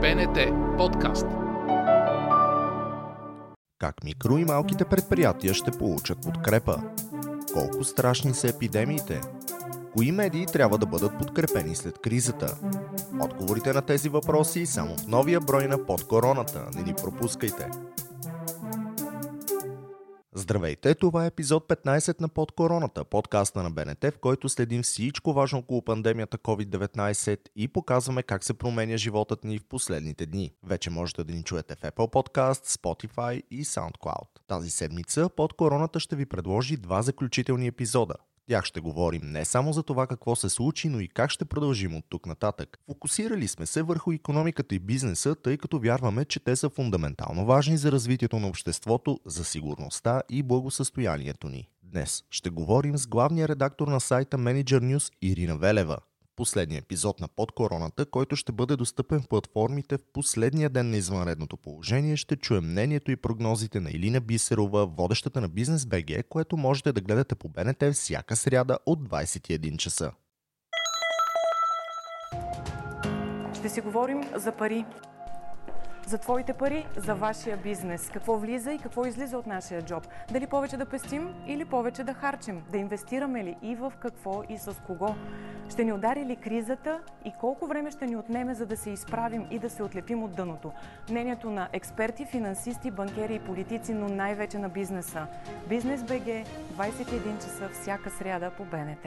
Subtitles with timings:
[0.00, 0.38] БНТ
[0.76, 1.26] подкаст.
[3.78, 6.82] Как микро и малките предприятия ще получат подкрепа?
[7.52, 9.20] Колко страшни са епидемиите?
[9.96, 12.58] Кои медии трябва да бъдат подкрепени след кризата?
[13.20, 16.66] Отговорите на тези въпроси само в новия брой на под короната.
[16.74, 17.68] Не ни пропускайте!
[20.48, 25.32] Здравейте, това е епизод 15 на Под короната, подкаста на БНТ, в който следим всичко
[25.32, 30.52] важно около пандемията COVID-19 и показваме как се променя животът ни в последните дни.
[30.62, 34.26] Вече можете да ни чуете в Apple Podcast, Spotify и SoundCloud.
[34.46, 38.14] Тази седмица Под короната ще ви предложи два заключителни епизода
[38.48, 41.96] тях ще говорим не само за това какво се случи, но и как ще продължим
[41.96, 42.78] от тук нататък.
[42.86, 47.76] Фокусирали сме се върху економиката и бизнеса, тъй като вярваме, че те са фундаментално важни
[47.76, 51.68] за развитието на обществото, за сигурността и благосъстоянието ни.
[51.82, 55.98] Днес ще говорим с главния редактор на сайта Manager News Ирина Велева
[56.38, 60.96] последния епизод на Под короната, който ще бъде достъпен в платформите в последния ден на
[60.96, 66.56] извънредното положение, ще чуем мнението и прогнозите на Илина Бисерова, водещата на Бизнес БГ, което
[66.56, 70.12] можете да гледате по БНТ всяка сряда от 21 часа.
[73.54, 74.84] Ще си говорим за пари
[76.08, 78.10] за твоите пари, за вашия бизнес.
[78.12, 80.06] Какво влиза и какво излиза от нашия джоб.
[80.32, 82.62] Дали повече да пестим или повече да харчим.
[82.72, 85.14] Да инвестираме ли и в какво и с кого.
[85.70, 89.46] Ще ни удари ли кризата и колко време ще ни отнеме, за да се изправим
[89.50, 90.72] и да се отлепим от дъното.
[91.10, 95.26] Мнението на експерти, финансисти, банкери и политици, но най-вече на бизнеса.
[95.68, 96.26] Бизнес БГ,
[96.76, 99.06] 21 часа всяка сряда по БНТ.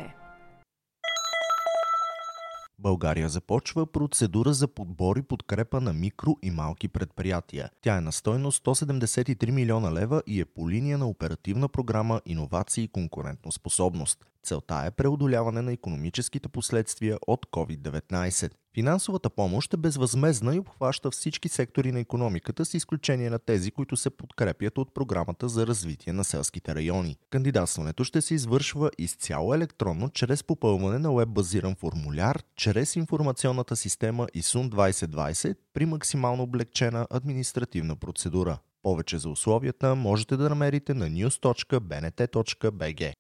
[2.79, 7.69] България започва процедура за подбор и подкрепа на микро и малки предприятия.
[7.81, 12.83] Тя е на стойност 173 милиона лева и е по линия на оперативна програма Иновации
[12.83, 14.30] и конкурентоспособност.
[14.43, 18.51] Целта е преодоляване на економическите последствия от COVID-19.
[18.73, 23.97] Финансовата помощ е безвъзмезна и обхваща всички сектори на економиката, с изключение на тези, които
[23.97, 27.17] се подкрепят от програмата за развитие на селските райони.
[27.29, 34.69] Кандидатстването ще се извършва изцяло електронно, чрез попълване на веб-базиран формуляр, чрез информационната система ISUN
[34.69, 38.57] 2020 при максимално облегчена административна процедура.
[38.83, 43.13] Повече за условията можете да намерите на news.bnt.bg.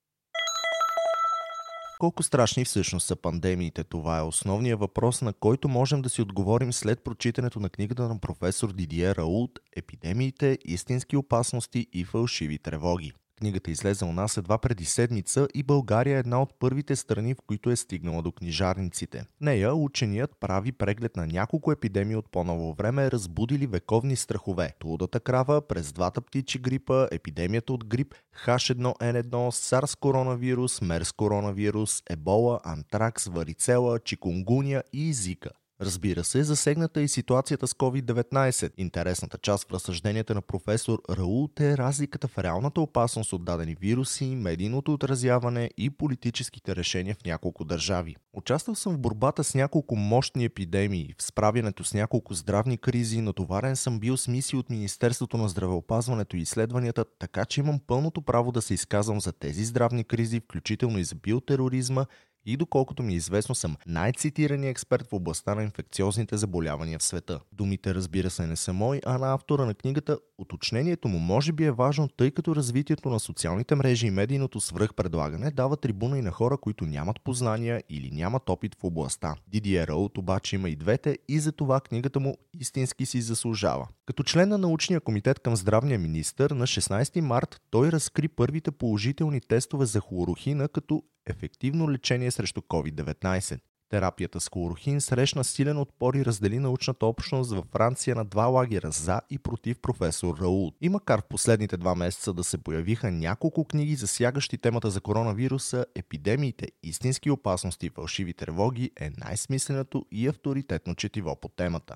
[2.01, 3.83] Колко страшни всъщност са пандемиите?
[3.83, 8.19] Това е основният въпрос, на който можем да си отговорим след прочитането на книгата на
[8.19, 13.11] професор Дидие Раулт «Епидемиите, истински опасности и фалшиви тревоги».
[13.41, 17.41] Книгата излезе у нас едва преди седмица и България е една от първите страни, в
[17.47, 19.25] които е стигнала до книжарниците.
[19.41, 24.73] Нея ученият прави преглед на няколко епидемии от по-ново време, разбудили вековни страхове.
[24.79, 28.15] Тулдата крава, през двата птичи грипа, епидемията от грип,
[28.45, 35.49] H1N1, SARS коронавирус, MERS коронавирус, ебола, антракс, варицела, чикунгуния и зика.
[35.81, 38.71] Разбира се, засегната и ситуацията с COVID-19.
[38.77, 44.25] Интересната част в разсъжденията на професор Раулт е разликата в реалната опасност от дадени вируси,
[44.25, 48.15] медийното отразяване и политическите решения в няколко държави.
[48.33, 53.75] Участвал съм в борбата с няколко мощни епидемии, в справянето с няколко здравни кризи, натоварен
[53.75, 58.51] съм бил с мисии от Министерството на здравеопазването и изследванията, така че имам пълното право
[58.51, 62.05] да се изказвам за тези здравни кризи, включително и за биотероризма
[62.45, 67.39] и доколкото ми е известно съм най-цитираният експерт в областта на инфекциозните заболявания в света.
[67.51, 70.19] Думите разбира се не са мои, а на автора на книгата.
[70.37, 75.51] Уточнението му може би е важно, тъй като развитието на социалните мрежи и медийното свръхпредлагане
[75.51, 79.35] дава трибуна и на хора, които нямат познания или нямат опит в областта.
[79.47, 83.87] Дидиер Роуд обаче има и двете и за това книгата му истински си заслужава.
[84.05, 89.41] Като член на научния комитет към здравния министр на 16 март той разкри първите положителни
[89.41, 93.59] тестове за хлорохина като ефективно лечение срещу COVID-19.
[93.91, 98.91] Терапията с хлорохин срещна силен отпор и раздели научната общност във Франция на два лагера
[98.91, 100.71] за и против професор Раул.
[100.81, 105.85] И макар в последните два месеца да се появиха няколко книги засягащи темата за коронавируса,
[105.95, 111.95] епидемиите, истински опасности и фалшиви тревоги е най-смисленото и авторитетно четиво по темата.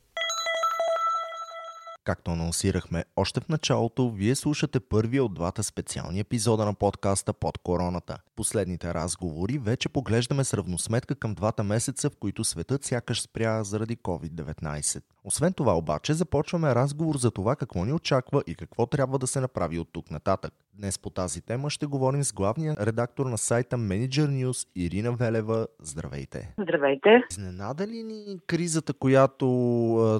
[2.11, 7.57] Както анонсирахме още в началото, вие слушате първия от двата специални епизода на подкаста под
[7.57, 8.17] короната.
[8.35, 13.97] Последните разговори вече поглеждаме с равносметка към двата месеца, в които светът сякаш спря заради
[13.97, 15.03] COVID-19.
[15.23, 19.39] Освен това обаче започваме разговор за това какво ни очаква и какво трябва да се
[19.39, 20.53] направи от тук нататък.
[20.79, 25.67] Днес по тази тема ще говорим с главния редактор на сайта Manager News Ирина Велева.
[25.79, 26.53] Здравейте!
[26.59, 27.23] Здравейте!
[27.31, 29.47] Изненада ли ни кризата, която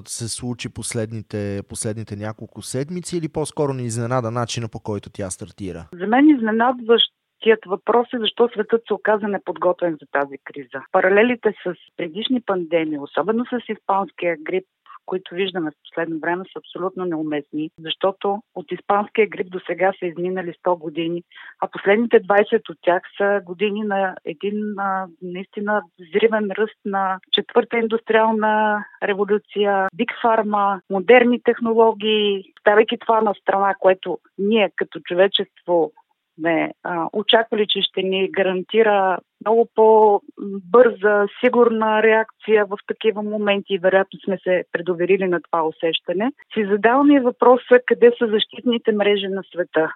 [0.06, 5.88] се случи последните, последните няколко седмици или по-скоро ни изненада начина по който тя стартира?
[6.00, 7.12] За мен изненадващ
[7.42, 10.84] Тият въпрос е защо светът се оказа неподготвен за тази криза.
[10.92, 14.64] Паралелите с предишни пандемии, особено с испанския грип,
[15.06, 20.06] които виждаме в последно време, са абсолютно неуместни, защото от испанския грип до сега са
[20.06, 21.22] изминали 100 години,
[21.60, 27.78] а последните 20 от тях са години на един а, наистина взривен ръст на четвърта
[27.78, 35.92] индустриална революция, биг фарма, модерни технологии, ставайки това на страна, което ние като човечество
[36.38, 43.78] сме а, очаквали, че ще ни гарантира много по-бърза, сигурна реакция в такива моменти и
[43.78, 46.32] вероятно сме се предоверили на това усещане.
[46.54, 49.92] Си задаваме въпроса къде са защитните мрежи на света.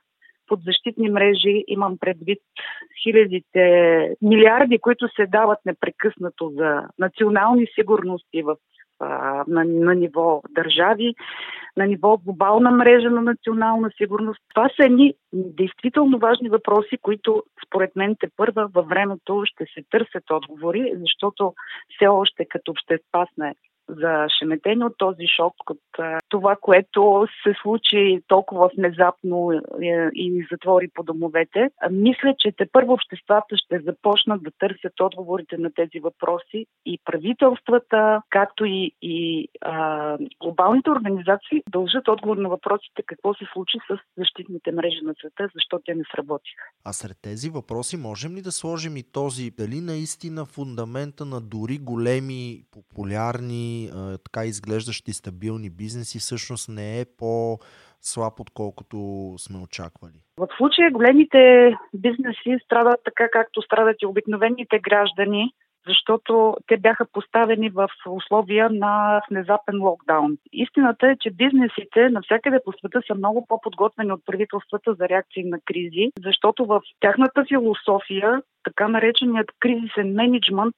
[0.48, 2.38] Под защитни мрежи имам предвид
[3.02, 3.64] хилядите
[4.22, 8.56] милиарди, които се дават непрекъснато за национални сигурности в
[9.00, 11.14] на, на ниво държави,
[11.76, 14.40] на ниво глобална мрежа на национална сигурност.
[14.54, 19.84] Това са едни действително важни въпроси, които според мен те първа във времето ще се
[19.90, 21.54] търсят отговори, защото
[21.94, 23.54] все още като общества сме
[23.88, 25.78] зашеметени от този шок, от
[26.28, 29.52] това, което се случи толкова внезапно
[30.14, 31.70] и ни затвори по домовете.
[31.90, 38.22] Мисля, че те първо обществата ще започнат да търсят отговорите на тези въпроси и правителствата,
[38.30, 44.72] както и, и а, глобалните организации дължат отговор на въпросите какво се случи с защитните
[44.72, 46.64] мрежи на света, защо те не сработиха.
[46.84, 51.78] А сред тези въпроси можем ли да сложим и този, дали наистина фундамента на дори
[51.78, 53.75] големи, популярни
[54.24, 58.96] така изглеждащи стабилни бизнеси всъщност не е по-слаб, отколкото
[59.38, 60.18] сме очаквали?
[60.38, 65.52] В случая големите бизнеси страдат така, както страдат и обикновените граждани,
[65.88, 70.36] защото те бяха поставени в условия на внезапен локдаун.
[70.52, 75.58] Истината е, че бизнесите навсякъде по света са много по-подготвени от правителствата за реакции на
[75.64, 80.76] кризи, защото в тяхната философия така нареченият кризисен менеджмент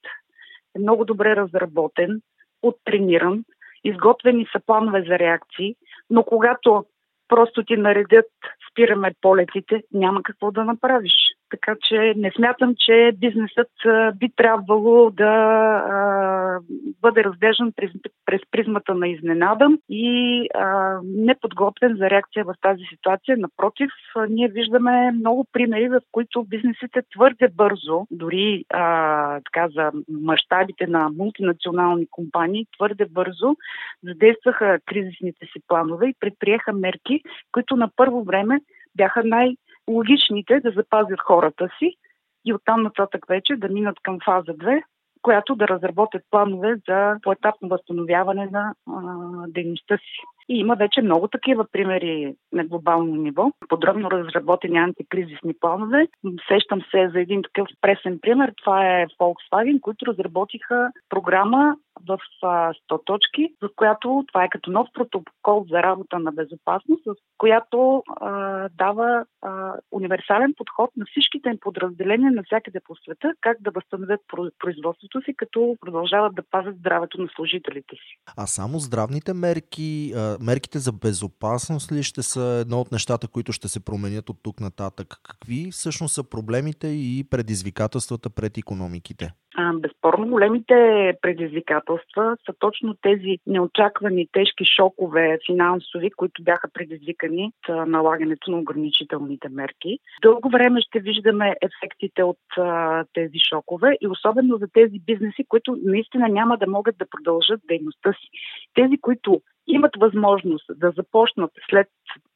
[0.76, 2.20] е много добре разработен
[2.62, 3.44] оттрениран,
[3.84, 5.76] изготвени са планове за реакции,
[6.10, 6.84] но когато
[7.28, 8.30] просто ти наредят
[8.70, 11.12] спираме полетите, няма какво да направиш.
[11.50, 13.70] Така че не смятам, че бизнесът
[14.14, 16.58] би трябвало да а,
[17.00, 17.90] бъде разглеждан през,
[18.26, 23.36] през призмата на изненадан и а, неподготвен за реакция в тази ситуация.
[23.36, 23.90] Напротив,
[24.30, 31.10] ние виждаме много примери, в които бизнесите твърде бързо, дори а, така за мащабите на
[31.18, 33.56] мултинационални компании, твърде бързо
[34.02, 37.22] задействаха кризисните си планове и предприеха мерки,
[37.52, 38.60] които на първо време
[38.96, 39.56] бяха най-
[39.88, 41.96] логичните да запазят хората си
[42.44, 44.82] и оттам нататък вече да минат към фаза 2,
[45.22, 49.02] която да разработят планове за поетапно възстановяване на а,
[49.48, 50.22] дейността си.
[50.48, 56.08] И има вече много такива примери на глобално ниво, подробно разработени антикризисни планове.
[56.48, 58.52] Сещам се за един такъв пресен пример.
[58.62, 61.76] Това е Volkswagen, които разработиха програма
[62.08, 67.14] в 100 точки, в която това е като нов протокол за работа на безопасност, в
[67.38, 68.30] която а,
[68.78, 74.20] дава а, универсален подход на всичките им подразделения навсякъде по света, как да възстановят
[74.58, 78.18] производството си, като продължават да пазят здравето на служителите си.
[78.36, 83.68] А само здравните мерки, мерките за безопасност ли ще са едно от нещата, които ще
[83.68, 85.20] се променят от тук нататък?
[85.22, 89.32] Какви всъщност са проблемите и предизвикателствата пред економиките?
[89.74, 98.50] Безспорно големите предизвикателства са точно тези неочаквани тежки шокове финансови, които бяха предизвикани от налагането
[98.50, 99.98] на ограничителните мерки.
[100.22, 105.76] Дълго време ще виждаме ефектите от а, тези шокове и особено за тези бизнеси, които
[105.82, 108.28] наистина няма да могат да продължат дейността си.
[108.74, 111.86] Тези, които имат възможност да започнат след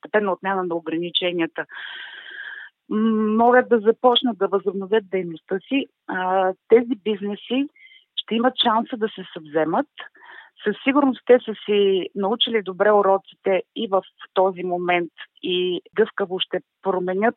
[0.02, 1.66] постепенна отмяна на ограниченията
[3.36, 5.86] могат да започнат да възобновят дейността си,
[6.68, 7.68] тези бизнеси
[8.16, 9.86] ще имат шанса да се съвземат.
[10.64, 14.02] Със сигурност те са си научили добре уроците и в
[14.34, 17.36] този момент и гъвкаво ще променят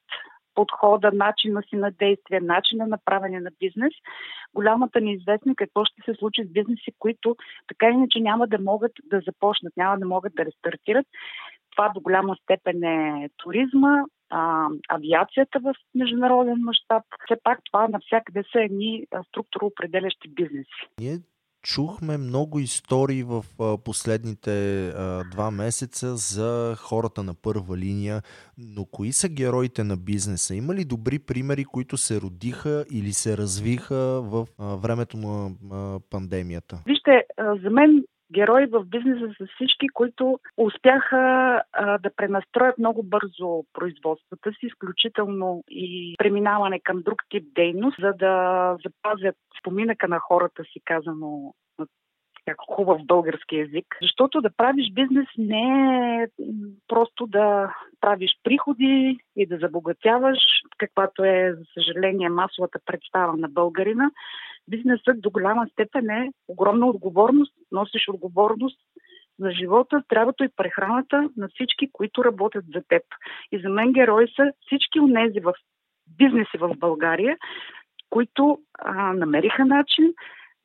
[0.56, 3.94] подхода, начина си на действие, начина на правене на бизнес.
[4.54, 7.36] Голямата неизвестна е какво ще се случи с бизнеси, които
[7.68, 11.06] така иначе няма да могат да започнат, няма да могат да рестартират.
[11.72, 17.03] Това до голяма степен е туризма, а, авиацията в международен мащаб.
[17.25, 20.88] Все пак това навсякъде са едни структуроопределящи бизнеси.
[21.01, 21.17] Ние
[21.62, 23.44] чухме много истории в
[23.86, 24.88] последните
[25.32, 28.22] два месеца за хората на първа линия,
[28.58, 30.55] но кои са героите на бизнеса?
[30.55, 35.50] Има ли добри примери, които се родиха или се развиха в времето на
[36.10, 36.79] пандемията?
[36.86, 37.24] Вижте,
[37.63, 38.03] за мен
[38.34, 41.17] герои в бизнеса са всички, които успяха
[41.74, 48.13] а, да пренастроят много бързо производствата си, изключително и преминаване към друг тип дейност, за
[48.13, 51.53] да запазят споминъка на хората си, казано
[52.48, 53.86] на хубав български язик.
[54.01, 56.27] Защото да правиш бизнес не е
[56.88, 60.38] просто да правиш приходи и да забогатяваш,
[60.77, 64.12] каквато е, за съжаление, масовата представа на българина
[64.67, 68.79] бизнесът до голяма степен е огромна отговорност, носиш отговорност
[69.39, 73.03] за живота, здравето и прехраната на всички, които работят за теб.
[73.51, 75.53] И за мен герои са всички унези в
[76.17, 77.38] бизнеси в България,
[78.10, 80.13] които а, намериха начин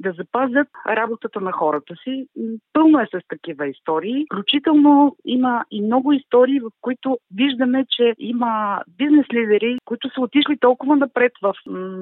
[0.01, 2.27] да запазят работата на хората си.
[2.73, 4.27] Пълно е с такива истории.
[4.33, 10.57] Включително има и много истории, в които виждаме, че има бизнес лидери, които са отишли
[10.61, 11.55] толкова напред в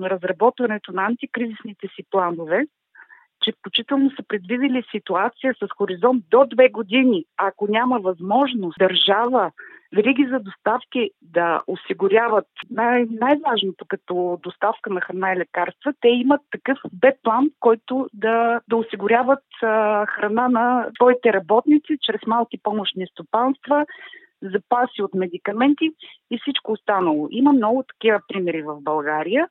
[0.03, 2.67] разработването на антикризисните си планове,
[3.49, 7.25] че включително са предвидели ситуация с хоризонт до две години.
[7.37, 9.51] Ако няма възможност държава
[9.97, 16.41] вериги за доставки да осигуряват най- най-важното като доставка на храна и лекарства, те имат
[16.51, 23.87] такъв Б-план, който да, да осигуряват а, храна на своите работници чрез малки помощни стопанства,
[24.43, 25.91] запаси от медикаменти
[26.31, 27.29] и всичко останало.
[27.31, 29.49] Има много такива примери в България.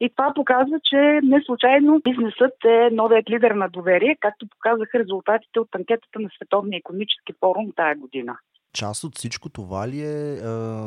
[0.00, 5.60] И това показва, че не случайно бизнесът е новият лидер на доверие, както показаха резултатите
[5.60, 8.38] от анкетата на Световния економически форум тая година.
[8.72, 10.38] Част от всичко това ли е, е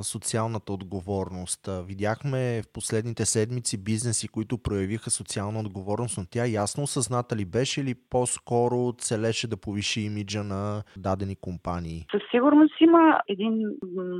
[0.03, 1.69] социалната отговорност?
[1.87, 7.81] Видяхме в последните седмици бизнеси, които проявиха социална отговорност, но тя ясно осъзната ли беше
[7.81, 12.05] или по-скоро целеше да повиши имиджа на дадени компании?
[12.11, 13.53] Със сигурност има един,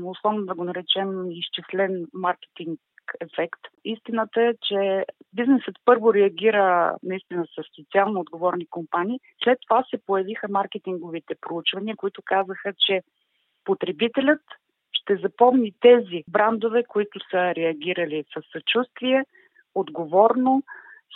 [0.06, 2.80] условно да го наречем, изчислен маркетинг
[3.20, 3.60] ефект.
[3.86, 9.20] Истината е, че бизнесът първо реагира наистина с социално отговорни компании.
[9.44, 13.02] След това се появиха маркетинговите проучвания, които казаха, че
[13.64, 14.42] потребителят
[14.92, 19.26] ще запомни тези брандове, които са реагирали с съчувствие,
[19.76, 20.64] отговорно,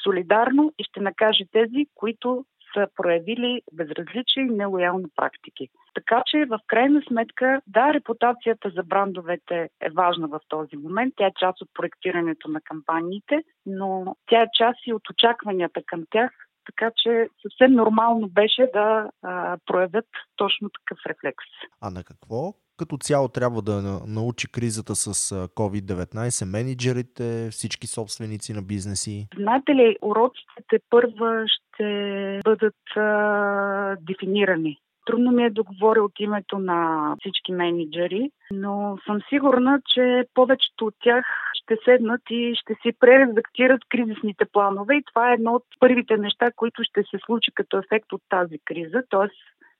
[0.03, 5.69] солидарно и ще накаже тези, които са проявили безразличие и нелоялни практики.
[5.93, 11.13] Така че в крайна сметка, да, репутацията за брандовете е важна в този момент.
[11.17, 16.03] Тя е част от проектирането на кампаниите, но тя е част и от очакванията към
[16.09, 16.31] тях,
[16.65, 21.45] така че съвсем нормално беше да а, проявят точно такъв рефлекс.
[21.81, 25.13] А на какво като цяло трябва да научи кризата с
[25.47, 29.27] COVID-19, менеджерите, всички собственици на бизнеси?
[29.39, 34.77] Знаете ли, уроците първа ще бъдат а, дефинирани.
[35.05, 40.85] Трудно ми е да говоря от името на всички менеджери, но съм сигурна, че повечето
[40.85, 45.63] от тях ще седнат и ще си прередактират кризисните планове и това е едно от
[45.79, 49.27] първите неща, които ще се случи като ефект от тази криза, т.е.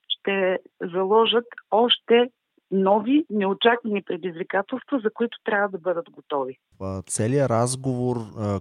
[0.07, 2.29] ще заложат още
[2.71, 6.57] нови, неочаквани предизвикателства, за които трябва да бъдат готови.
[7.07, 8.17] Целият разговор,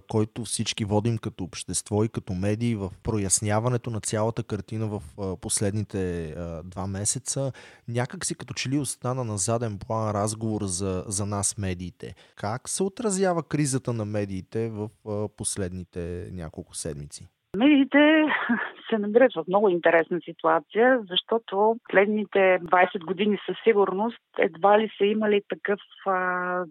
[0.07, 5.01] който всички водим като общество и като медии в проясняването на цялата картина в
[5.41, 7.51] последните два месеца,
[7.87, 12.15] някак си като че ли остана на заден план разговор за, за нас медиите.
[12.35, 14.89] Как се отразява кризата на медиите в
[15.37, 17.27] последните няколко седмици?
[17.55, 18.25] Медиите
[18.89, 25.05] се намират в много интересна ситуация, защото следните 20 години със сигурност едва ли са
[25.05, 26.65] имали такъв а,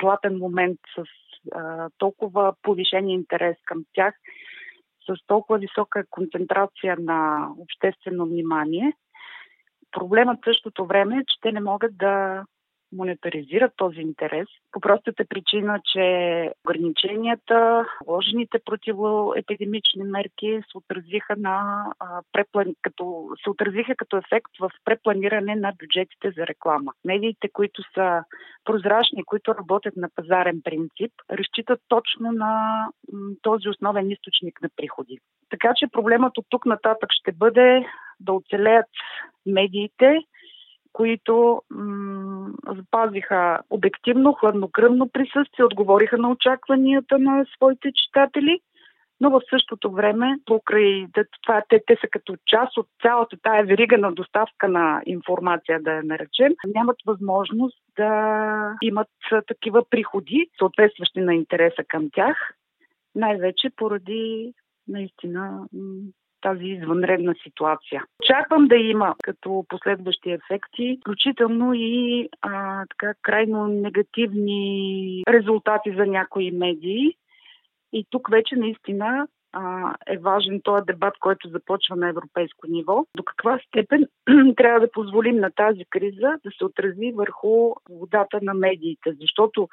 [0.00, 1.04] златен момент с
[1.54, 4.14] а, толкова повишен интерес към тях,
[5.06, 8.92] с толкова висока концентрация на обществено внимание.
[9.92, 12.44] Проблемът същото време е, че те не могат да
[12.94, 16.04] монетаризират този интерес по простата причина, че
[16.64, 21.86] ограниченията, вложените противоепидемични мерки се отразиха, на,
[22.32, 22.74] преплан...
[22.82, 26.92] като, се отразиха като ефект в препланиране на бюджетите за реклама.
[27.04, 28.24] Медиите, които са
[28.64, 32.84] прозрачни, които работят на пазарен принцип, разчитат точно на
[33.42, 35.18] този основен източник на приходи.
[35.50, 37.86] Така че проблемът от тук нататък ще бъде
[38.20, 38.86] да оцелеят
[39.46, 40.18] медиите,
[40.92, 42.13] които м-
[42.76, 48.60] запазиха обективно, хладнокръвно присъствие, отговориха на очакванията на своите читатели,
[49.20, 51.06] но в същото време, покрай
[51.42, 55.92] това, те, те са като част от цялата тая верига на доставка на информация, да
[55.92, 59.08] я наречем, нямат възможност да имат
[59.46, 62.54] такива приходи, съответстващи на интереса към тях,
[63.14, 64.52] най-вече поради
[64.88, 65.66] наистина
[66.44, 68.04] тази извънредна ситуация.
[68.22, 76.50] Очаквам да има като последващи ефекти, включително и а, така крайно негативни резултати за някои
[76.50, 77.16] медии.
[77.92, 83.06] И тук вече наистина а, е важен този дебат, който започва на европейско ниво.
[83.16, 84.06] До каква степен
[84.56, 89.68] трябва да позволим на тази криза да се отрази върху водата на медиите, защото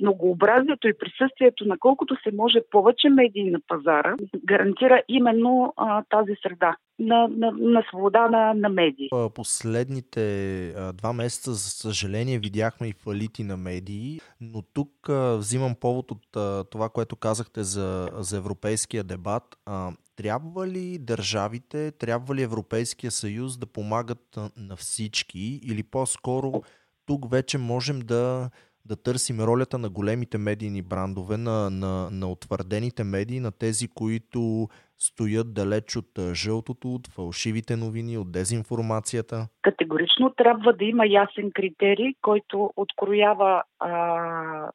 [0.00, 6.32] многообразието и присъствието на колкото се може повече медии на пазара гарантира именно а, тази
[6.42, 9.08] среда на, на, на свобода на, на медии.
[9.34, 10.22] Последните
[10.70, 16.10] а, два месеца, за съжаление, видяхме и фалити на медии, но тук а, взимам повод
[16.10, 19.58] от а, това, което казахте за, за европейския дебат.
[19.66, 26.62] А, трябва ли държавите, трябва ли Европейския съюз да помагат на всички или по-скоро
[27.06, 28.50] тук вече можем да
[28.86, 34.68] да търсим ролята на големите медийни брандове, на, на, на утвърдените медии, на тези, които
[34.98, 39.48] стоят далеч от жълтото, от фалшивите новини, от дезинформацията?
[39.62, 44.70] Категорично трябва да има ясен критерий, който откроява а, а,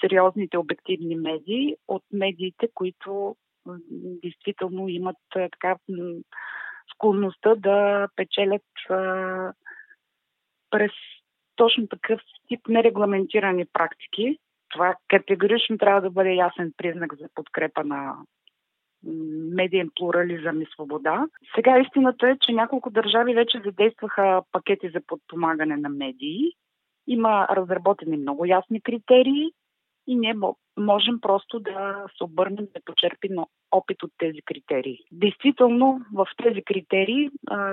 [0.00, 3.36] сериозните обективни медии от медиите, които
[4.22, 5.76] действително имат така
[6.94, 9.52] склонността да печелят а,
[10.70, 10.92] през
[11.58, 14.38] точно такъв тип нерегламентирани практики.
[14.70, 18.16] Това категорично трябва да бъде ясен признак за подкрепа на
[19.54, 21.26] медиен плурализъм и свобода.
[21.54, 26.52] Сега истината е, че няколко държави вече задействаха пакети за подпомагане на медии.
[27.06, 29.50] Има разработени много ясни критерии
[30.08, 30.34] и ние
[30.78, 33.32] можем просто да се обърнем да почерпим
[33.70, 34.98] опит от тези критерии.
[35.12, 37.30] Действително, в тези критерии,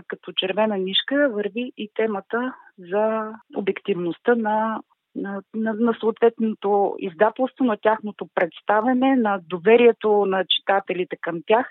[0.07, 4.81] като червена нишка, върви и темата за обективността на
[5.15, 11.69] на, на, на съответното издателство, на тяхното представене, на доверието на читателите към тях.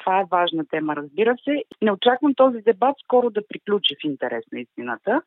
[0.00, 1.64] Това е важна тема, разбира се.
[1.82, 5.22] Не очаквам този дебат скоро да приключи в интерес на истината.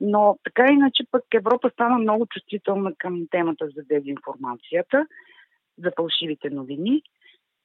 [0.00, 5.06] Но така иначе пък Европа стана много чувствителна към темата за дезинформацията,
[5.78, 7.02] за фалшивите новини.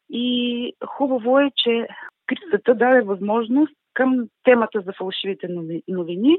[0.09, 1.87] И хубаво е, че
[2.27, 5.47] кризата даде възможност към темата за фалшивите
[5.87, 6.37] новини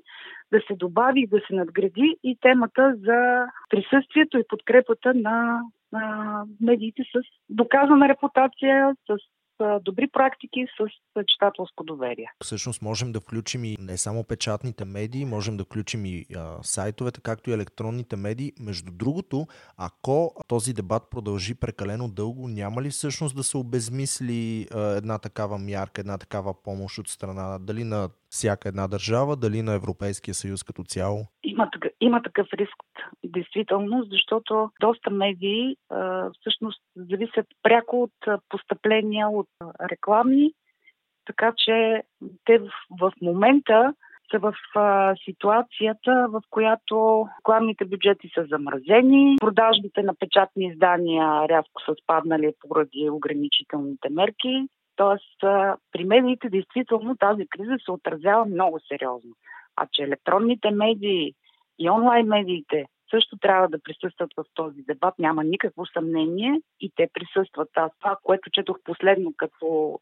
[0.53, 7.03] да се добави, да се надгради и темата за присъствието и подкрепата на, на медиите
[7.03, 9.36] с доказана репутация, с
[9.81, 12.33] добри практики с читателско доверие.
[12.45, 17.21] Всъщност можем да включим и не само печатните медии, можем да включим и а, сайтовете,
[17.21, 18.53] както и електронните медии.
[18.61, 24.81] Между другото, ако този дебат продължи прекалено дълго, няма ли всъщност да се обезмисли а,
[24.81, 29.73] една такава мярка, една такава помощ от страна дали на всяка една държава, дали на
[29.73, 31.27] Европейския съюз като цяло?
[31.57, 32.77] Има, има такъв риск,
[33.25, 39.49] действително, защото доста медии а, всъщност зависят пряко от постъпления от
[39.91, 40.53] реклами,
[41.27, 42.03] така че
[42.45, 43.95] те в, в момента
[44.31, 51.83] са в а, ситуацията, в която рекламните бюджети са замразени, продажбите на печатни издания рязко
[51.87, 54.67] са спаднали поради ограничителните мерки.
[54.97, 55.41] Тоест,
[55.93, 59.35] при медиите действително тази криза се отразява много сериозно.
[59.77, 61.35] А че електронните медии
[61.79, 67.09] и онлайн медиите също трябва да присъстват в този дебат, няма никакво съмнение и те
[67.13, 67.69] присъстват.
[67.75, 70.01] Аз това, което четох последно като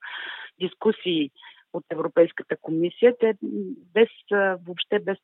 [0.61, 1.31] дискусии
[1.73, 3.35] от Европейската комисия, те
[3.95, 4.09] без,
[4.67, 5.19] въобще без,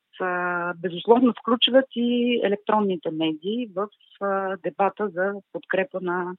[0.76, 3.88] безусловно включват и електронните медии в
[4.62, 6.34] дебата за подкрепа на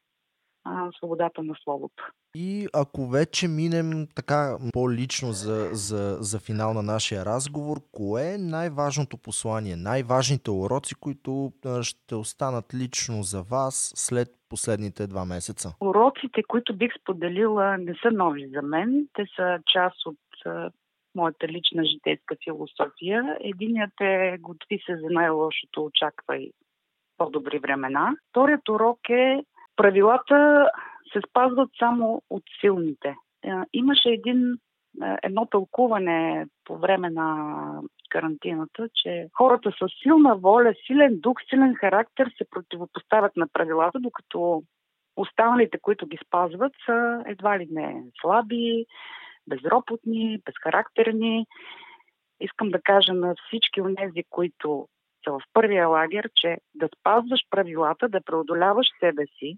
[0.63, 2.03] а, свободата на словото.
[2.35, 8.37] И ако вече минем така по-лично за, за, за финал на нашия разговор, кое е
[8.37, 15.75] най-важното послание, най-важните уроци, които ще останат лично за вас след последните два месеца?
[15.79, 19.07] Уроците, които бих споделила, не са нови за мен.
[19.13, 20.17] Те са част от
[21.15, 23.37] моята лична житейска философия.
[23.39, 26.51] Единият е готви се за най-лошото, очаквай
[27.17, 28.15] по-добри времена.
[28.29, 29.43] Вторият урок е
[29.81, 30.69] правилата
[31.13, 33.15] се спазват само от силните.
[33.45, 34.53] Е, имаше един,
[35.03, 37.55] е, едно тълкуване по време на
[38.09, 44.63] карантината, че хората с силна воля, силен дух, силен характер се противопоставят на правилата, докато
[45.15, 48.85] останалите, които ги спазват, са едва ли не слаби,
[49.47, 51.45] безропотни, безхарактерни.
[52.39, 54.87] Искам да кажа на всички от тези, които
[55.23, 59.57] са в първия лагер, че да спазваш правилата, да преодоляваш себе си,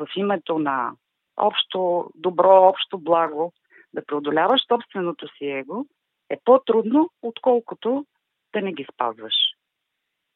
[0.00, 0.92] в името на
[1.36, 3.52] общо добро, общо благо,
[3.94, 5.86] да преодоляваш собственото си его,
[6.30, 8.06] е по-трудно, отколкото
[8.52, 9.34] да не ги спазваш.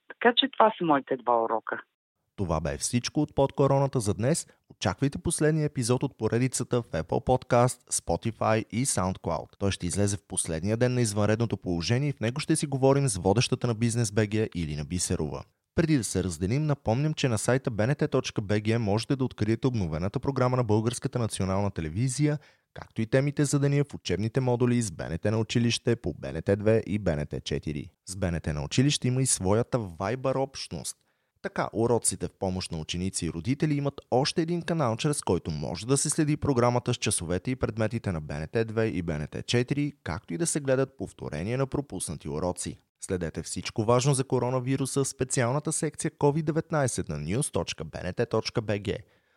[0.08, 1.82] Така че това са моите два урока.
[2.36, 4.46] Това бе всичко от под короната за днес.
[4.70, 9.58] Очаквайте последния епизод от поредицата в Apple Podcast, Spotify и SoundCloud.
[9.58, 13.08] Той ще излезе в последния ден на извънредното положение и в него ще си говорим
[13.08, 15.44] с водещата на Бизнес БГ или на Бисерова.
[15.74, 20.64] Преди да се разделим, напомням, че на сайта bnt.bg можете да откриете обновената програма на
[20.64, 22.38] Българската национална телевизия,
[22.74, 26.82] както и темите за деня в учебните модули с БНТ на училище по БНТ 2
[26.82, 27.90] и БНТ 4.
[28.06, 30.96] С БНТ на училище има и своята Viber общност.
[31.42, 35.86] Така, уроците в помощ на ученици и родители имат още един канал, чрез който може
[35.86, 40.34] да се следи програмата с часовете и предметите на БНТ 2 и БНТ 4, както
[40.34, 42.78] и да се гледат повторения на пропуснати уроци.
[43.04, 48.96] Следете всичко важно за коронавируса в специалната секция COVID-19 на news.bnt.bg.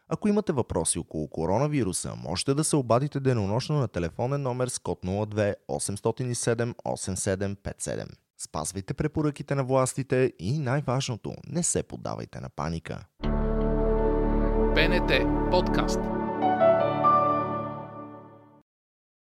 [0.10, 4.99] Ако имате въпроси около коронавируса, можете да се обадите денонощно на телефонен номер с код
[5.06, 8.06] 02 807 8757.
[8.38, 13.06] Спазвайте препоръките на властите и най-важното, не се поддавайте на паника.
[14.75, 15.12] БНТ
[15.51, 16.16] подкаст.